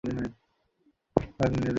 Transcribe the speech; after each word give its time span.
হ্যাঁ, 0.03 0.29
এটাইতো 1.15 1.55
সে! 1.55 1.69